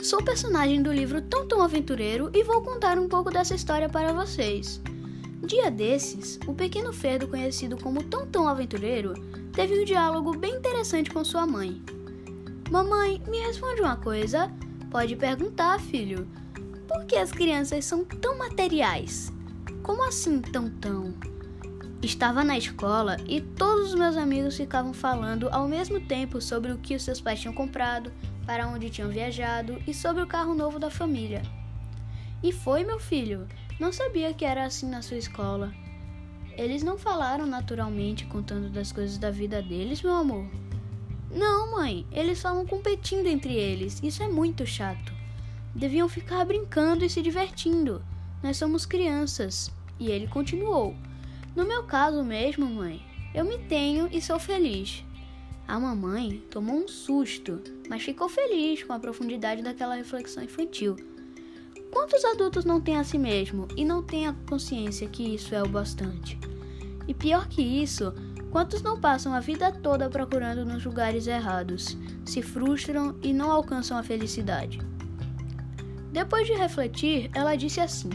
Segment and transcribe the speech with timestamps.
[0.00, 4.80] sou personagem do livro Tão Aventureiro e vou contar um pouco dessa história para vocês.
[5.44, 9.14] Dia desses, o pequeno Ferdo, conhecido como Tão Aventureiro,
[9.52, 11.82] teve um diálogo bem interessante com sua mãe.
[12.70, 14.48] Mamãe, me responde uma coisa.
[14.88, 16.28] Pode perguntar, filho.
[16.86, 19.32] Por que as crianças são tão materiais?
[19.82, 21.12] Como assim tão tão?
[22.00, 26.78] Estava na escola e todos os meus amigos ficavam falando ao mesmo tempo sobre o
[26.78, 28.12] que os seus pais tinham comprado,
[28.50, 31.40] para onde tinham viajado e sobre o carro novo da família.
[32.42, 33.46] E foi, meu filho,
[33.78, 35.72] não sabia que era assim na sua escola.
[36.56, 40.50] Eles não falaram naturalmente contando das coisas da vida deles, meu amor?
[41.30, 44.02] Não, mãe, eles falam competindo entre eles.
[44.02, 45.12] Isso é muito chato.
[45.72, 48.02] Deviam ficar brincando e se divertindo.
[48.42, 49.72] Nós somos crianças.
[49.96, 50.96] E ele continuou:
[51.54, 53.00] No meu caso mesmo, mãe,
[53.32, 55.04] eu me tenho e sou feliz.
[55.70, 60.96] A mamãe tomou um susto, mas ficou feliz com a profundidade daquela reflexão infantil.
[61.92, 65.62] Quantos adultos não têm a si mesmo e não têm a consciência que isso é
[65.62, 66.36] o bastante?
[67.06, 68.12] E pior que isso,
[68.50, 73.96] quantos não passam a vida toda procurando nos lugares errados, se frustram e não alcançam
[73.96, 74.80] a felicidade?
[76.10, 78.10] Depois de refletir, ela disse assim: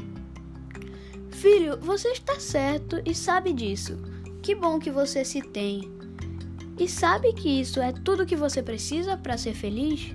[1.30, 3.98] Filho, você está certo e sabe disso.
[4.42, 5.96] Que bom que você se tem.
[6.78, 10.14] E sabe que isso é tudo que você precisa para ser feliz?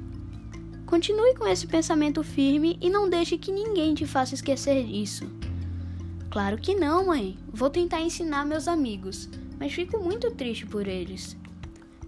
[0.86, 5.25] Continue com esse pensamento firme e não deixe que ninguém te faça esquecer isso.
[6.31, 7.38] Claro que não, mãe.
[7.53, 11.36] Vou tentar ensinar meus amigos, mas fico muito triste por eles.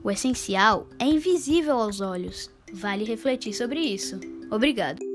[0.03, 2.51] O essencial é invisível aos olhos.
[2.73, 4.19] Vale refletir sobre isso.
[4.51, 5.12] Obrigado.